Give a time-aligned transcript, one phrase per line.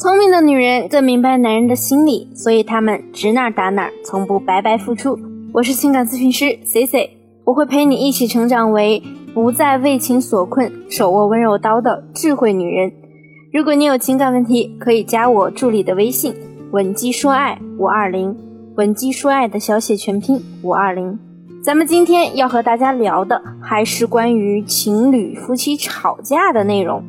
[0.00, 5.18] 聪明的女人更明白男人的心理，所以她们指哪打哪，从不白白付出。
[5.52, 9.02] 我是情感咨询师 C C，我会陪你一起成长为
[9.34, 12.90] 不再为情所困、手握温柔刀的智慧女人。
[13.52, 16.34] 如果你有情感问题，可以加我助理的微信
[16.72, 18.34] 文姬说爱五二零，
[18.76, 21.18] 文姬说爱的小写全拼五二零。
[21.62, 27.04] 咱们今天要和大家聊的还是关于情侣夫妻吵架的内容。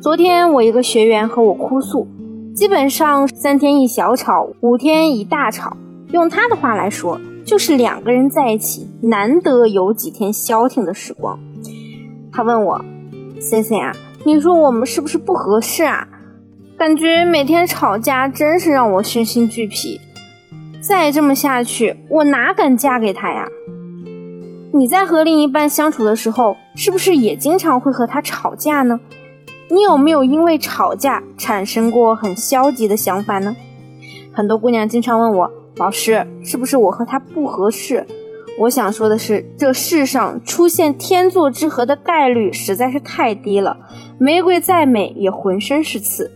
[0.00, 2.06] 昨天我一个学员和我哭诉，
[2.54, 5.76] 基本上三天一小吵，五天一大吵。
[6.12, 11.36] 用他的话来说，就是两个人在一起难得有几天消停的时光。
[12.32, 12.84] 他问我
[13.40, 16.06] ，C C 啊，你说我们是不是不合适啊？
[16.78, 20.00] 感觉每天吵架真是让我身心俱疲。
[20.80, 23.48] 再这么下去，我哪敢嫁给他呀？
[24.72, 29.00] 你在和另一半相处的时候，是不是也经常会和他吵架呢？
[29.70, 33.56] 你有没有因为吵架产生过很消极的想法呢？
[34.32, 38.06] 很多姑娘经常问我，老师是不是我和他不合适？
[38.60, 43.76] 我想说的是，这世上出现天作之合的概率实在是太低了。
[44.18, 46.30] 玫瑰再美也浑身是刺。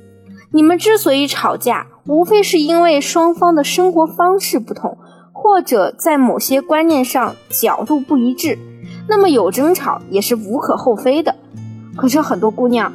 [0.51, 4.97] 你们之所以吵架，无非是因为双方的生活方式不同，
[5.33, 8.59] 或者在某些观念上角度不一致。
[9.09, 11.37] 那么有争吵也是无可厚非的。
[11.97, 12.93] 可是很多姑娘。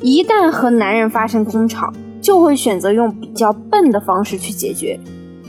[0.00, 4.98] 一旦和男人发生争吵，就会选择用比较笨的方式去解决。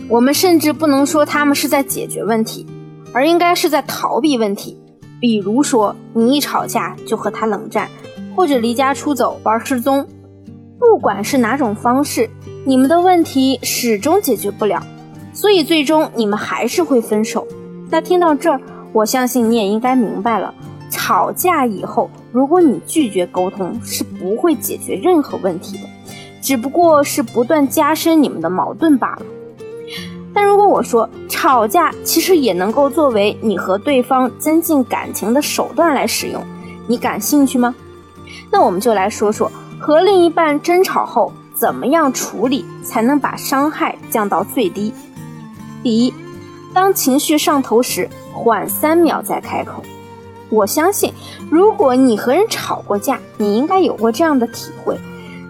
[0.08, 2.66] 我们甚至不能说他们是在解决问题，
[3.14, 4.78] 而应该是在逃避问题。
[5.20, 7.90] 比如说，你一吵架就和他冷战，
[8.36, 10.08] 或者离家出走玩失踪。
[10.80, 12.30] 不管是哪种方式，
[12.66, 14.82] 你们的问题始终解决不了，
[15.34, 17.46] 所以最终你们还是会分手。
[17.92, 18.62] 那听到这儿，
[18.94, 20.54] 我相信你也应该明白了。
[20.90, 25.84] 吵架以后，如果你拒绝沟通，是不会解决任何问题的，
[26.42, 29.22] 只不过是不断加深你们的矛盾罢了。
[30.34, 36.42] 但如果我说吵架其实也能够作为你和对方增进感情的手段来使用，
[36.88, 37.76] 你感兴趣吗？
[38.52, 44.94] 那我们就来说说和另一半争吵后怎么样处理才能把伤害降到最低。
[45.82, 46.14] 第一，
[46.74, 49.84] 当情绪上头时，缓三秒再开口。
[50.50, 51.14] 我相信，
[51.50, 54.98] 如果你和人吵过架，你应该有过这样的体会：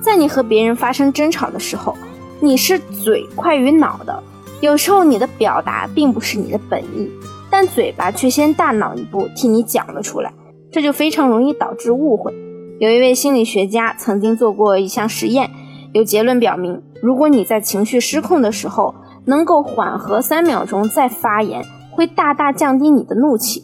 [0.02, 1.96] 在你和别人发生争吵的时候，
[2.40, 4.24] 你是嘴快于脑的。
[4.62, 7.10] 有时候你的表达并不是你的本意，
[7.50, 10.34] 但嘴巴却先大脑一步替你讲了出来，
[10.70, 12.34] 这就非常容易导致误会。
[12.80, 15.50] 有一位心理学家曾经做过一项实验，
[15.94, 18.94] 有结论表明，如果你在情绪失控的时候
[19.26, 23.64] 能够缓和三秒钟再发言，会大大降低你的怒气。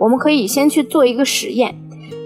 [0.00, 1.74] 我们可以先去做一个实验。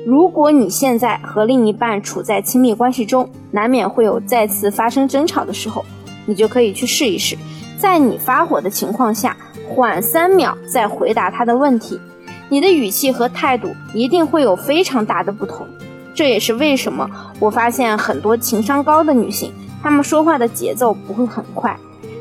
[0.04, 5.84] 如果你现在和另一半处在亲密关系中，难免会有再次发生争吵的时候，
[6.26, 7.36] 你就可以去试一试，
[7.78, 9.36] 在你发火的情况下，
[9.68, 12.00] 缓三秒再回答他的问题，
[12.48, 15.66] 你的语气和态度一定会有非常大的不同。
[16.14, 17.08] 这也是为什么
[17.38, 19.52] 我发现很多情商高的女性，
[19.82, 21.78] 她们说话的节奏不会很快，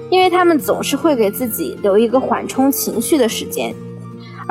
[0.10, 3.74] 因为她们总是会给自己留一个缓冲情绪的时间。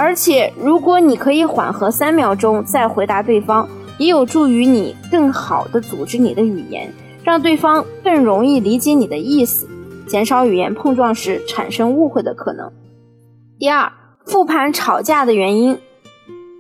[0.01, 3.69] 而且，如果你可以缓和三秒钟再回答对方，
[3.99, 6.91] 也有助于你更好的组织你的语言，
[7.23, 9.69] 让对方更容易理解你的意思，
[10.09, 12.73] 减少语言碰撞时产生误会的可能。
[13.59, 13.93] 第二，
[14.25, 15.79] 复盘吵架的原因，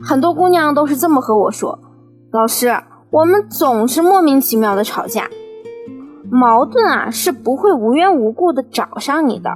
[0.02, 1.78] 很多姑娘都是这么和我说
[2.30, 2.76] ：“老师，
[3.10, 5.30] 我们总是莫名其妙的吵架，
[6.30, 9.50] 矛盾啊是不会无缘无故的找上你的。”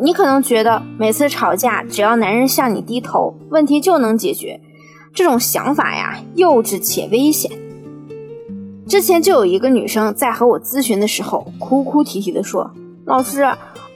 [0.00, 4.60] 你可能觉得每次吵架，只要男人向你低头，问题就能解决。
[5.14, 7.50] 这种想法呀，幼稚且危险。
[8.86, 12.70] 之前就有一个女生在和我咨询的时候，哭哭啼啼地说
[13.06, 13.42] ：“老师，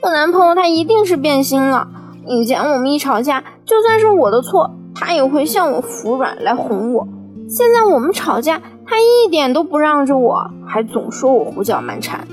[0.01, 1.87] 我男朋友他一定是变心了。
[2.27, 7.07] 以前我们一吵架，就算是我的错，他也会向我服软来哄我。
[7.47, 12.27] 现在我们吵架，他一点都不让着我，还总说我胡搅蛮缠。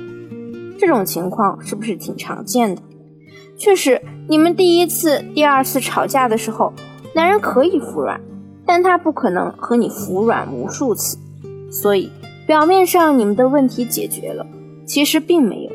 [0.79, 2.81] 这种情况是不是挺常见的？”
[3.59, 6.73] 确实，你们第一次、第二次吵架的时候，
[7.13, 8.21] 男人可以服软，
[8.65, 11.19] 但他不可能和你服软无数次。
[11.69, 12.09] 所以，
[12.47, 14.47] 表面上你们的问题解决了，
[14.87, 15.73] 其实并没有。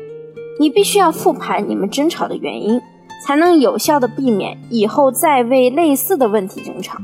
[0.58, 2.80] 你必须要复盘你们争吵的原因，
[3.26, 6.98] 才能有效的避免以后再为类似的问题争吵。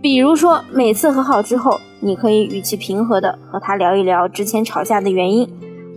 [0.00, 5.48] 比如说，每次和好之后，你可以语气平和的和他聊一聊之前吵架的原因，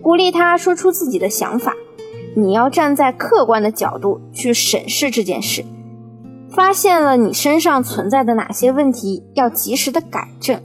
[0.01, 1.71] 鼓励他说出自己的想法。
[2.37, 5.63] 你要站在客观的角度去审视这件事，
[6.49, 10.59] 发现了你身上存在的哪些问题，要及时的改正。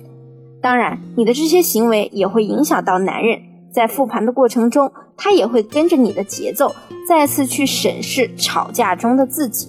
[0.61, 3.38] 当然，你的这些行为也会影响到男人，
[3.72, 6.75] 在复盘的过程中，他也会跟着你的节奏，
[7.08, 9.69] 再次去审视吵架中的自己。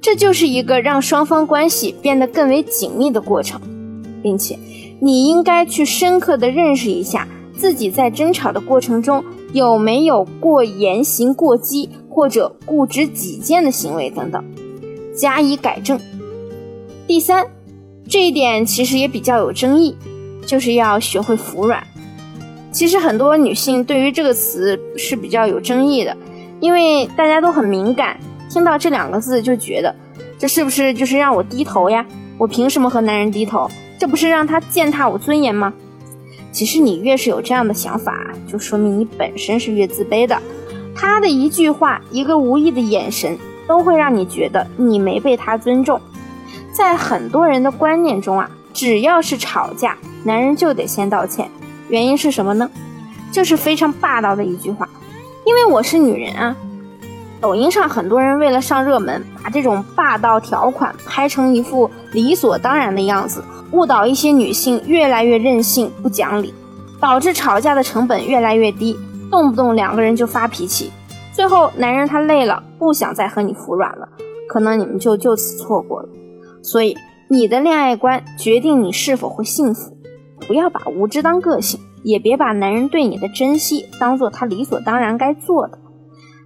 [0.00, 3.60] 这就是一个让双方关系变得更为紧密的过程，
[4.22, 4.56] 并且
[5.00, 14.44] 你应该去深刻的认识一下自己在争吵的过程中有没有过言行过激或者固执己见的行为等等，
[15.16, 15.98] 加以改正。
[17.06, 17.46] 第三，
[18.08, 19.96] 这一点其实也比较有争议，
[20.44, 21.82] 就是要学会服软。
[22.70, 26.16] 其实很多女性对于这个词是比较有争议的，
[26.60, 29.94] 因为大家都很敏感，听到这两个字就觉得
[30.38, 32.04] 这是不是就是让我低头呀？
[32.36, 33.68] 我凭什么和男人低头？
[33.98, 35.72] 这不是让他践踏我尊严吗？
[36.58, 40.36] 其实你越是有这样的想法，就说明你本身是越自卑的。
[40.92, 43.38] 他的一句话，一个无意的眼神，
[43.68, 46.00] 都会让你觉得你没被他尊重。
[46.72, 51.48] 在很多人的观念中啊，只要是吵架，男人就得先道歉。
[51.88, 52.68] 原因是什么呢？
[53.30, 54.88] 就是非常霸道的一句话，
[55.46, 56.56] 因为我是女人啊。
[57.40, 63.42] 抖音上很多人为了上热门，把这种霸道条款拍成一副理所当然的样子，
[63.72, 66.52] 误导一些女性越来越任性不讲理，
[67.00, 68.98] 导致吵架的成本越来越低，
[69.30, 70.90] 动不动两个人就发脾气，
[71.32, 74.08] 最后男人他累了，不想再和你服软了，
[74.48, 76.08] 可能你们就就此错过了。
[76.62, 76.96] 所以
[77.28, 79.96] 你的恋爱观决定你是否会幸福。
[80.46, 85.78] 不要把无知当个性，也别把男人对你的珍惜当做他理所当然该做的。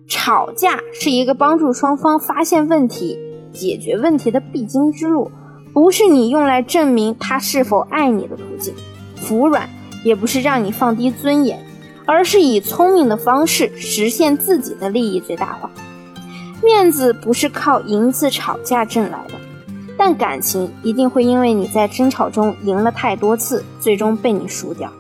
[0.06, 3.18] 吵架是一个帮助双方发现问题、
[3.52, 5.30] 解决问题的必经之路，
[5.72, 8.74] 不是你用来证明他是否爱你的途径。
[9.16, 9.68] 服软
[10.04, 11.58] 也不是让你放低尊严，
[12.04, 15.70] 而是以聪明的方式实现自己的利益最大化。
[16.62, 19.34] 面子不是靠赢次吵架挣来的。
[19.96, 24.90] 但感情一定会因为你在争吵中赢了太多次，最终被你输掉。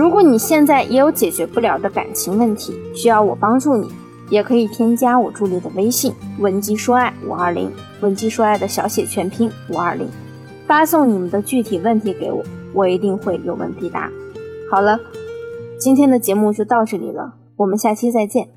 [0.00, 3.86] 如果你现在也有解决不了的感情问题，需要我帮助你，
[4.30, 7.70] 也可以添加我助理的微信文姬说爱五二零，
[8.00, 10.08] 文姬说爱的小写全拼五二零，
[10.66, 12.42] 发送你们的具体问题给我，
[12.72, 14.10] 我一定会有问必答。
[14.70, 14.98] 好了，
[15.78, 18.48] 今天的节目就到这里了，我们下期再见。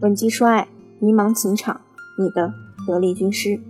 [0.00, 0.66] 文姬说爱，
[0.98, 1.82] 迷茫情场，
[2.18, 2.54] 你的
[2.86, 3.60] 得力军师。